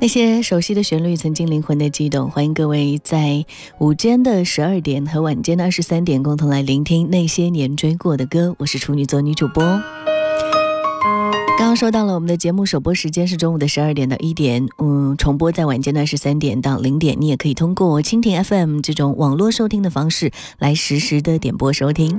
[0.00, 2.30] 那些熟悉的旋律，曾经灵魂的悸动。
[2.30, 3.44] 欢迎各位在
[3.78, 8.54] 午间的十二点和晚间的二十三点，共同来聆听那些年追过的歌。
[8.58, 9.62] 我是处女座女主播。
[11.58, 17.14] 刚刚说到了，我们的节目首播时间是中午的十二点到一点，嗯，重播在晚间的二十三点到零点。
[17.20, 22.18] 你也可以通过蜻蜓 FM 这种网络收听的方式来实时的点播收听。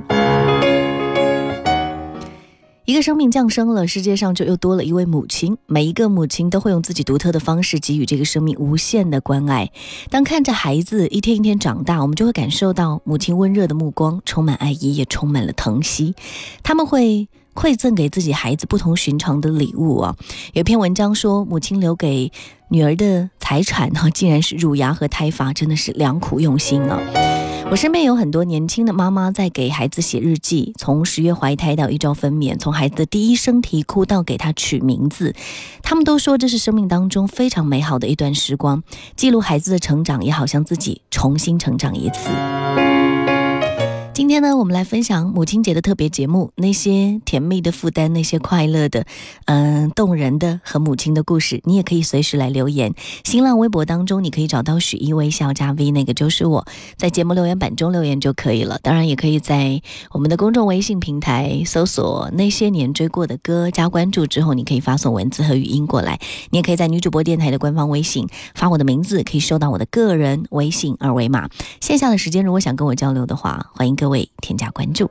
[2.92, 5.56] 一个生命降生了，世界上就又多了一位母亲。
[5.66, 9.70] 每一个母亲都会用自己独特的方式给予这个生命无限的关爱。
[10.10, 16.14] 当看着孩子一天一天长大，我们就会感受到母亲温热的目光，充满爱意，也充满了疼惜。
[16.62, 20.14] 他们会馈赠给自己孩子不同寻常的礼物啊。
[20.52, 22.30] 有篇文章说，母亲留给
[22.68, 27.00] 女儿的财产呢，竟然是乳牙和胎发，真的是良苦用心啊。
[27.72, 35.34] 我身边有很多年轻的妈妈在给孩子写日记，从十月怀胎到一朝分娩，从孩子的第一声啼哭到给他取名字，
[35.82, 38.82] 他们都说这是生命当中非常美好的一段时光，
[39.16, 42.28] 记录孩子的成长，也好像自己重新成长一次。
[44.14, 49.06] 今天呢，我们来分享母亲节的特别节目，那些甜蜜的负担，那些快乐的，
[49.46, 52.94] 嗯，动人的和母亲的故事，你也可以随时来留言。
[53.24, 58.78] 新浪微博当中，你可以找到许一微笑加 V，那个就是我在节目留言板中留言就可以了。
[58.82, 59.80] 当然，也可以在
[60.10, 66.20] 我们的公众微信平台搜索“那些年追过的歌”，加关注之后，你可以发送文字和语音过来。
[66.50, 71.48] 你也可以在女主播电台的官方微信发我的名字，可以收到我的个人微信二维码。
[71.80, 73.96] 线下的时间，如果想跟我交流的话，欢迎。
[74.02, 75.08] 各位添加关注。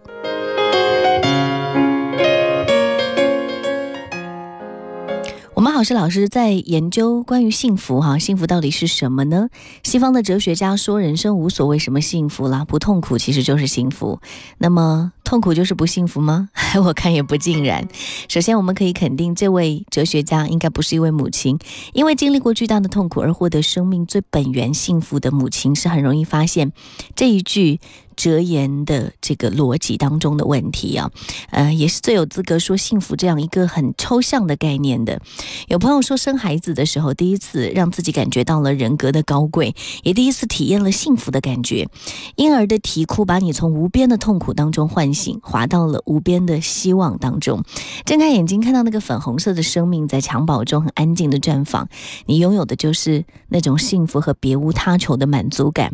[5.53, 9.47] 我们好是老师在研究关于幸福哈，幸福到底是什么呢？
[9.83, 14.19] 西方的哲学家说，人生无所谓什么幸福啦，不痛苦其实就是幸福。
[14.57, 15.13] 那么。
[15.23, 16.49] 痛苦就是不幸福吗？
[16.83, 17.87] 我看也不尽然。
[18.27, 21.57] 首先，我们可以肯定，这位哲学家应该不是一位母亲，
[21.93, 26.71] 因为经历过巨大的痛苦而获得生命最本源幸福的母亲，是很容易发现
[27.15, 27.79] 这一句
[28.15, 31.09] 哲言的这个逻辑当中的问题啊。
[31.49, 35.21] 呃，也是最有资格说幸福这样一个很抽象的概念的。
[35.67, 41.87] 有朋友说，生孩子的时候，第一次让自己感觉到了人格的高贵，也第一次体验了幸福的感觉。
[42.35, 45.39] 婴儿的啼哭，把你从无边的痛苦当中唤醒。
[45.43, 47.63] 滑到了无边的希望当中，
[48.05, 51.87] 睁开眼睛看到那个粉红色的生命在襁褓中很安静的绽放，
[52.25, 55.93] 你拥有的就是那种幸福和别无他求的满足感。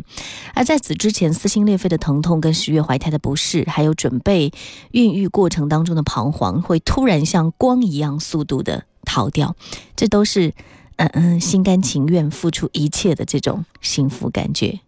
[0.54, 4.52] 而在此之前，撕心裂肺的疼痛跟十月怀胎的不适，还有准备
[4.92, 9.56] 孕育过程当中的彷徨，会突然像光一样速度的逃掉，
[9.96, 10.52] 这都是
[10.96, 14.80] 嗯嗯心甘情愿付出一切的这种幸福感觉。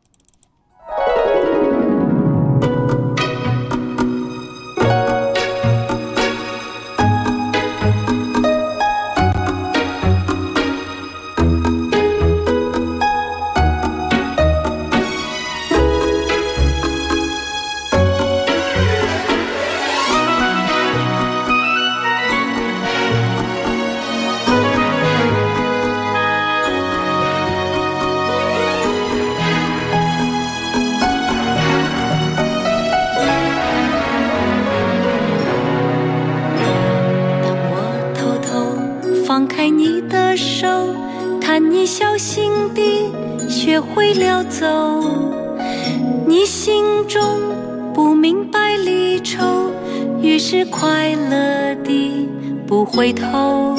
[52.71, 53.75] 不回头。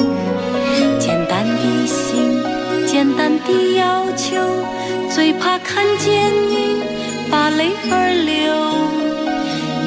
[1.00, 2.42] 简单的心，
[2.86, 4.36] 简单的要求，
[5.08, 6.82] 最怕看见你
[7.30, 8.36] 把泪儿流。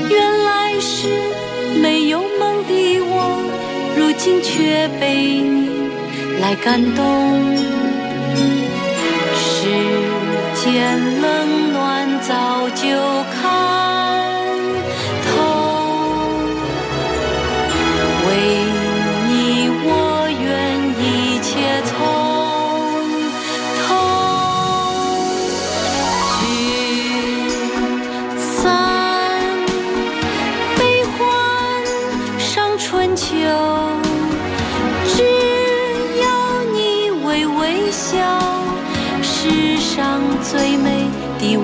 [0.10, 1.08] 原来是
[1.80, 3.44] 没有梦的我，
[3.96, 5.70] 如今却被你
[6.42, 7.56] 来感动。
[9.38, 9.70] 世
[10.56, 12.88] 间冷暖早就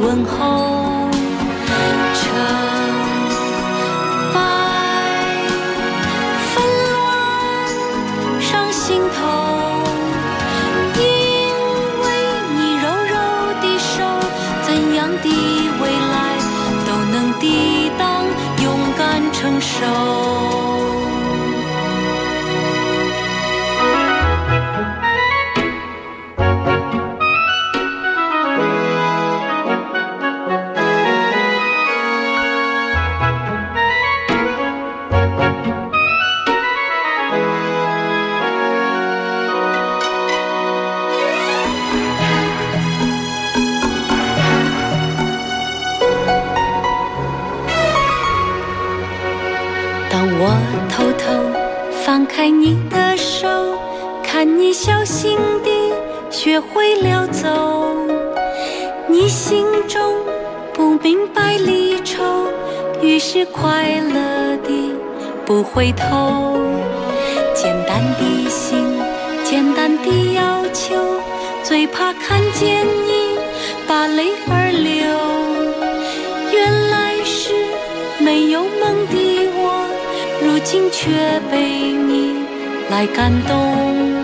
[0.02, 0.61] 问候，
[50.54, 50.58] 我
[50.90, 51.32] 偷偷
[52.04, 53.48] 放开你的手，
[54.22, 55.94] 看你小心地
[56.30, 57.48] 学会了走。
[59.08, 60.02] 你心中
[60.74, 62.22] 不明白离愁，
[63.02, 64.94] 于是快乐地
[65.46, 66.58] 不回头。
[67.54, 68.78] 简单的心，
[69.46, 70.96] 简单的要求，
[71.64, 73.38] 最怕看见你
[73.88, 74.91] 把泪儿流。
[80.62, 81.10] 如今却
[81.50, 82.46] 被你。
[82.92, 84.21] 来感动，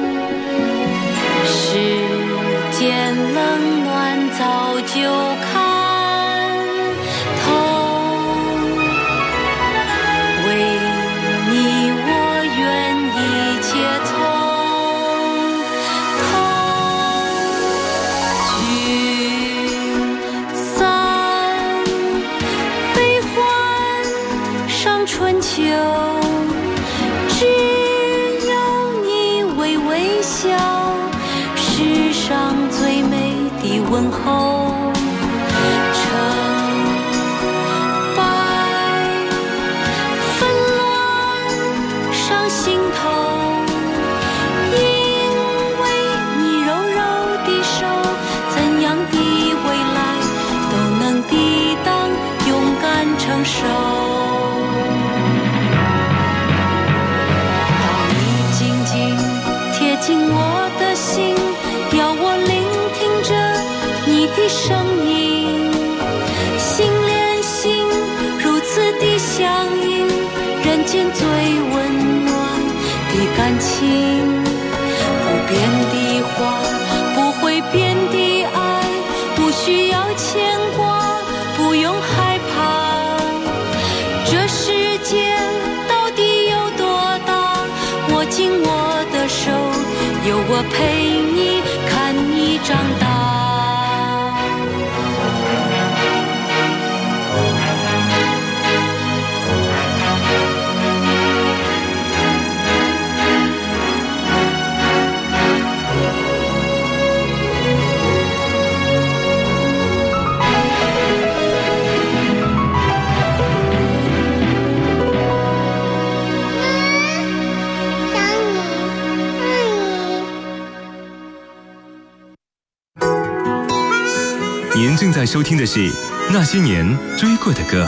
[125.28, 125.92] 收听的是
[126.32, 127.86] 那些年追过的歌。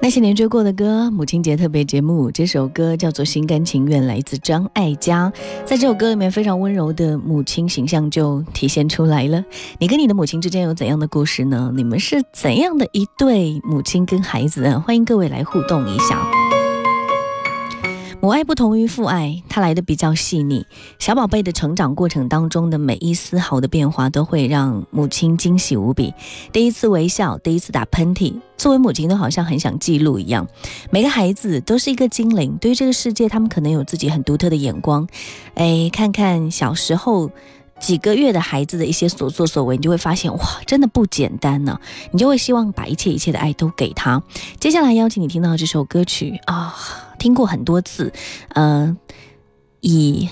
[0.00, 5.30] 那些年追过的歌，母亲节特别节目，这首歌叫做《心甘情愿》，来自张艾嘉。
[5.66, 9.44] 在这首歌里面，非常温柔的母亲形象就体现出来了。
[9.78, 11.70] 你跟你的母亲之间有怎样的故事呢？
[11.74, 14.78] 你们是怎样的一对母亲跟孩子？
[14.78, 16.26] 欢迎各位来互动一下。
[18.26, 20.66] 母爱不同于父爱，它来的比较细腻。
[20.98, 26.12] 小宝贝的成长过程当中的每一丝毫的变化，都会让母亲惊喜无比。
[26.52, 30.44] 第一次微笑，第一次打喷嚏，作为母亲都好像很想记录一样。
[30.90, 35.06] 每个孩子都是一个精灵，对于这个世界，他们可能有自己很独特的眼光。
[35.54, 37.30] 哎，看看小时候
[37.78, 41.78] 几个月的孩子的一些所作所为，你就会发现，哇，真的不简单呢。
[42.10, 44.22] 你就会希望把一切一切的爱都给他。
[44.58, 46.74] 接下来邀请你听到这首歌曲啊。
[47.18, 48.12] 听过很多次，
[48.54, 48.96] 嗯，
[49.80, 50.28] 以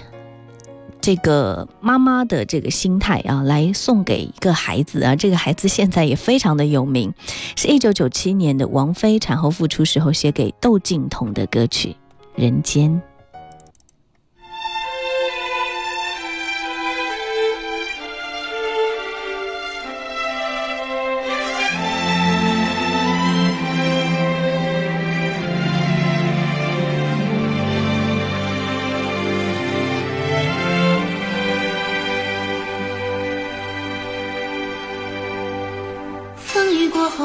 [1.01, 5.17] 这个妈妈的这个心态啊，来送给一个孩子啊。
[5.17, 7.13] 这个孩子现在也非常的有名，
[7.57, 11.91] 是一九九七年的王菲产后复出时候写给窦靖童的歌曲
[12.43, 12.91] 《人间》。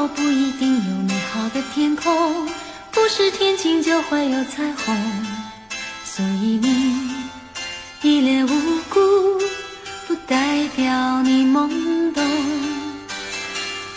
[0.08, 2.48] 不一定有美好的天空，
[2.90, 4.96] 不是天晴就会有彩虹，
[6.04, 7.10] 所以你
[8.02, 9.00] 一脸无辜，
[10.06, 12.24] 不代表你懵懂。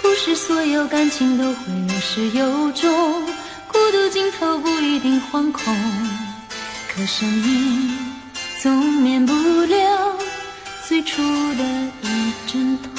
[0.02, 3.26] 不是所有感情都会有始有终，
[3.68, 5.76] 孤独尽头不一定惶恐，
[6.94, 7.98] 可生命
[8.62, 10.16] 总免不了
[10.88, 11.64] 最初的
[12.02, 12.93] 一阵痛。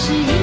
[0.00, 0.39] 是一。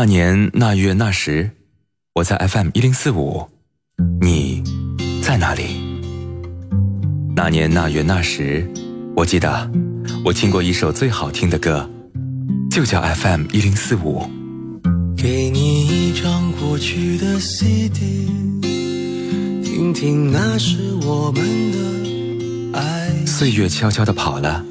[0.00, 1.50] 那年那月那时，
[2.14, 3.46] 我在 FM 一零四五，
[4.18, 4.62] 你
[5.22, 5.76] 在哪里？
[7.36, 8.66] 那年那月那时，
[9.14, 9.70] 我记得
[10.24, 11.86] 我听过一首最好听的歌，
[12.70, 14.22] 就叫 FM 一零四五。
[15.18, 18.26] 给你一张过去的 CD，
[19.62, 21.44] 听听那是我们
[22.72, 23.26] 的爱。
[23.26, 24.64] 岁月悄悄地跑了，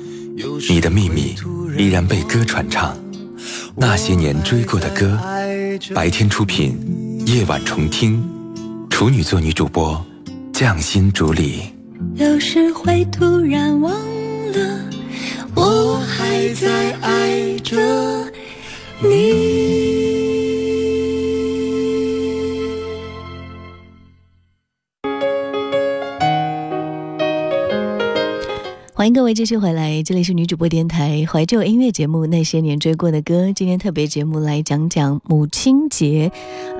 [0.67, 1.35] 你的秘密
[1.77, 2.97] 依然被歌传唱。
[3.81, 5.17] 那些年追过的歌，
[5.95, 6.77] 白天出品，
[7.25, 8.21] 夜晚重听。
[8.89, 10.05] 处女座女主播，
[10.51, 11.61] 匠心主理。
[12.15, 13.93] 有时会突然忘
[14.51, 14.81] 了，
[15.55, 17.77] 我还在爱着
[19.01, 19.88] 你。
[28.99, 33.47] 欢迎各位继续回来，这里是女主播电台怀旧音乐节目《那些年追过的歌》。
[33.53, 36.29] 今天特别节目来讲讲母亲节，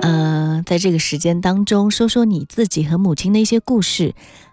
[0.02, 4.12] 呃，在这个时间当中，说说你自己和母亲的一些故事。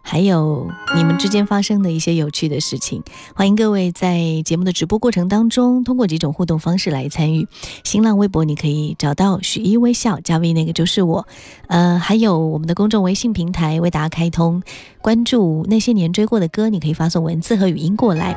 [0.10, 3.04] 还有你们之间发生的一些有趣的事情，
[3.36, 7.46] 欢迎各位在节目的直播过程当中，通过几种互动方式来参与。
[7.84, 11.28] 新浪微博你可以找到许一微笑加 V，那个就是我。
[11.68, 14.64] 呃，还有我们的公众微信平台为大家开通，
[15.02, 18.34] 关注那些年追过的歌，你可以发送文字和语音过来。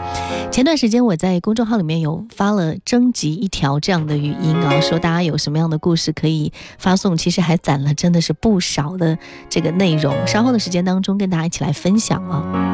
[0.50, 9.16] 前段时间我在公众号里面有发了征集一条这样的语音啊，说大家有什么样的故事可以发送，其实还攒了真的是不少的
[9.48, 10.12] 这个内容。
[10.26, 12.70] 稍后的时间当中跟大家一来分享啊！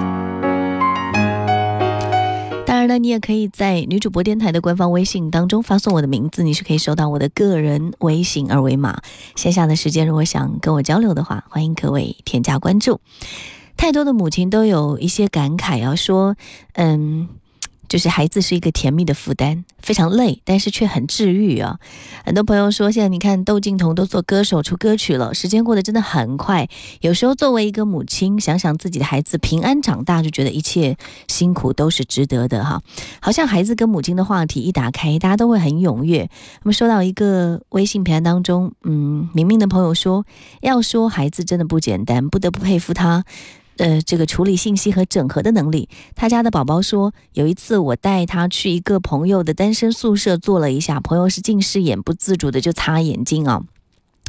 [2.65, 9.01] 当然了，你也可以在女主播电台的官方微信当中发送我的名字，你是可以收到我的个人微信二维码。
[9.35, 13.01] 线下的时间，如果想跟我交流的话，欢迎各位添加关注。
[13.77, 16.37] 太多的母亲都有一些感慨啊说，
[16.75, 17.29] 嗯。
[17.89, 21.79] 就是孩子是一个甜蜜的负担，非常累，但是却很治愈啊！
[22.25, 26.69] 很多朋友说，现在你看窦靖童都做歌手出歌曲了，时间过得真的很快。
[27.01, 30.97] 有时候作为一个母亲，想想自己的孩子平安长大，就觉得一切
[31.29, 32.83] 辛苦都是值得的哈。
[33.21, 36.29] 好像孩子跟母亲的话题一打开，大家都会很踊跃。
[36.63, 40.25] 那么收到一个微信平台当中，嗯，明明的朋友说，
[40.61, 43.25] 要说孩子真的不简单，不得不佩服他。
[43.79, 53.63] 呃，这个处理信息和整合的能力，他家的宝宝说，有一次我带他去一个朋友的单身宿舍坐了一下，朋友是近视眼，不自主的就擦眼镜啊，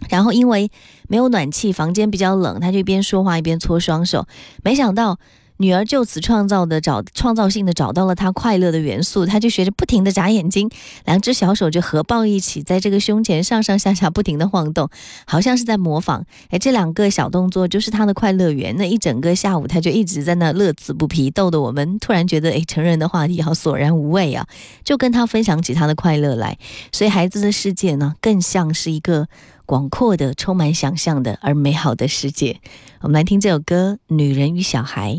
[0.10, 0.70] 然后因为
[1.08, 4.28] 没有暖气，房间比较冷，他就一边说话一边搓双手，
[4.64, 5.20] 没想到。
[5.58, 10.70] 女儿就此创造的找创造性的找到了她快乐的元素，她就学着不停的眨眼睛，
[11.06, 14.90] 两只小手就合抱一起，在这个胸前上上下下不停的晃动，
[15.26, 16.26] 好像是在模仿。
[16.50, 18.76] 哎，这两个小动作就是她的快乐源。
[18.78, 24.48] 那一整个下午，她就一直在那乐此不疲，逗得我们突然觉得，哎，成人的话题好索然无味啊，
[24.84, 26.58] 就跟她分享起她的快乐来。
[26.92, 29.28] 所以孩子的世界呢，更像是一个
[29.66, 32.60] 广阔的、充满想象的而美好的世界。
[33.02, 35.14] 我们来听这首歌《女人与小孩》。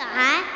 [0.00, 0.49] 小孩。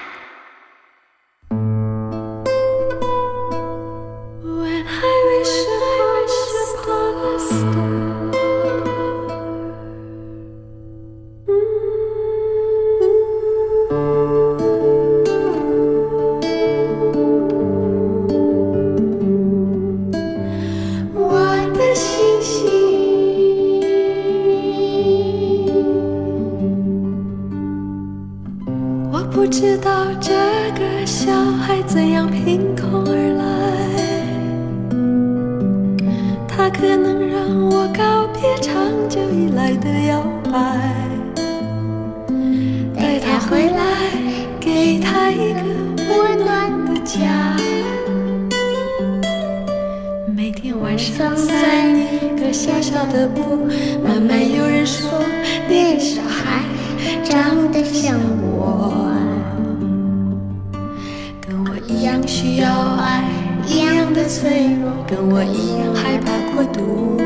[62.26, 63.22] 需要爱
[63.66, 67.18] 一样的脆弱，跟我一样害怕孤独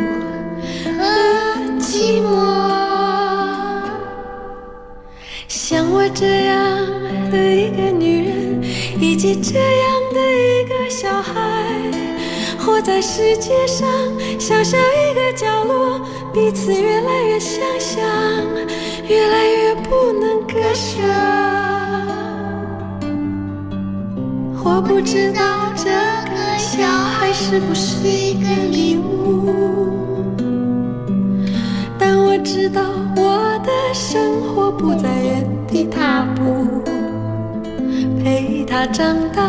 [0.84, 1.02] 和
[1.78, 2.26] 寂寞。
[5.46, 6.56] 像我这样
[7.30, 8.62] 的一个女人，
[9.00, 11.32] 以及这样的一个小孩，
[12.58, 13.88] 活在世界上
[14.38, 16.00] 小小一个角落，
[16.32, 18.02] 彼此越来越相像，
[19.06, 20.98] 越来越不能割舍。
[24.70, 29.48] 我不知道这个小孩是不是一个礼物？
[31.98, 32.82] 但我知道
[33.16, 36.82] 我的生活不在原地踏步，
[38.22, 39.42] 陪他长大，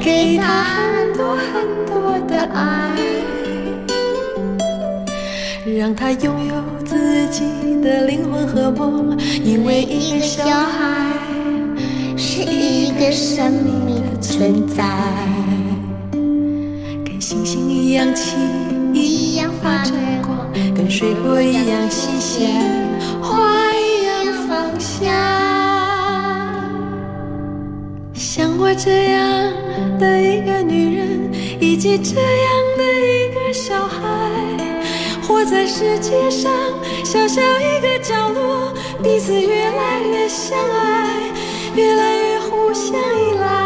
[0.00, 2.90] 给他很多很多的爱，
[5.78, 7.44] 让他拥有自己
[7.80, 11.12] 的灵魂和梦，因为一个小孩
[12.16, 13.97] 是一个生命
[14.28, 14.84] 存在，
[17.02, 18.36] 跟星星一样轻，
[18.92, 22.62] 一样发着光，跟水果一样新鲜，
[23.22, 25.10] 花一样芳香。
[28.12, 29.50] 像我这样
[29.98, 33.98] 的一个女人，以及这样的一个小孩。
[35.26, 36.52] 活在世界上
[37.02, 41.18] 小小一个角落，彼此越来越相爱，
[41.74, 43.57] 越来越互相依赖。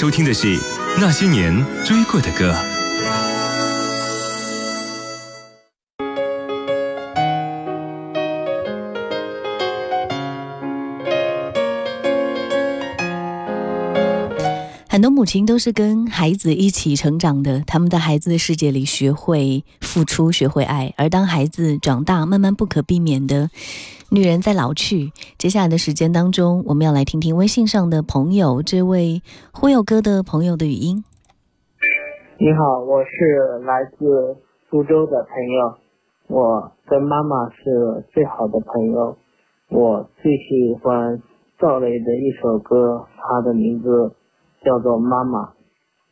[0.00, 0.46] 收听的是
[0.98, 2.50] 《那些年追过的歌》。
[14.92, 20.92] 很多母亲都是跟孩子一起成长的，他们在孩子的世界里学会付出，学会爱。
[20.96, 23.50] 而当孩子长大，慢慢不可避免的，
[24.10, 25.12] 女人在老去。
[25.38, 29.22] 接下来的时间当中，我们要来听听微信上的朋友，这位
[29.52, 31.04] 忽悠哥的朋友的语音。
[32.38, 35.78] 你好，我是来自苏州的朋友，
[36.26, 39.16] 我跟妈妈是最好的朋友，
[39.68, 41.22] 我最喜欢
[41.60, 44.16] 赵雷的一首歌，他的名字。
[44.62, 45.52] 叫做妈妈，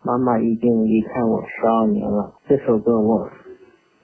[0.02, 2.32] 妈妈已经离开我十二年了。
[2.46, 3.28] 这首歌我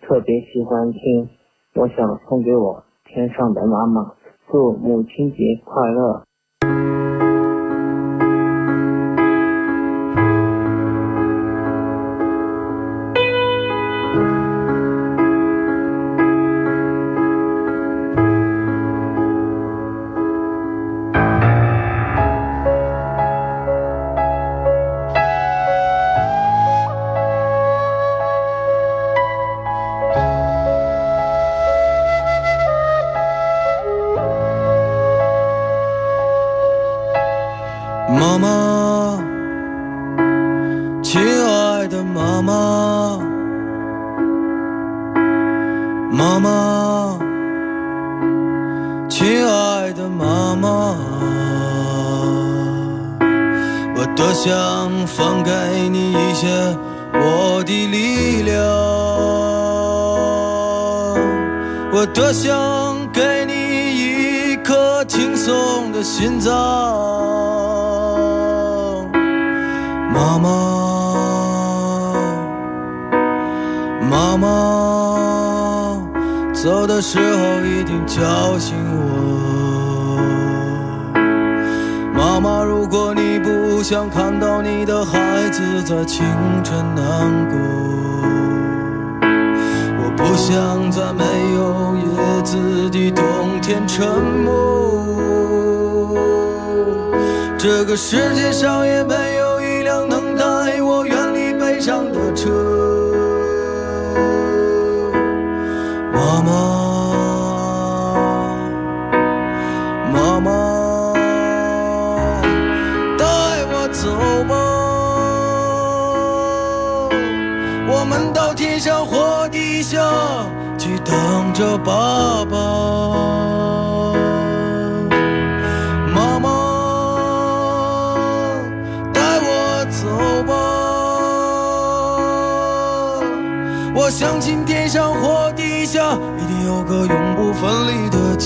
[0.02, 1.28] 特别喜欢听，
[1.74, 4.14] 我想送给我天上的妈妈，
[4.50, 6.24] 祝母亲节快乐。
[62.12, 63.53] 多想给你
[64.53, 66.53] 一颗轻松的心脏，
[70.12, 70.49] 妈妈，
[74.11, 74.47] 妈妈，
[76.53, 80.21] 走的时候一定叫醒我。
[82.12, 86.25] 妈妈，如果你不想看到你的孩子在清
[86.62, 87.57] 晨难过。
[90.16, 91.24] 不想在没
[91.55, 94.07] 有叶子的冬天沉
[94.44, 94.64] 默。
[97.59, 102.50] 这个世界上也没有一辆能带我远离悲伤的车。
[106.12, 106.93] 妈妈，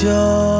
[0.01, 0.58] 就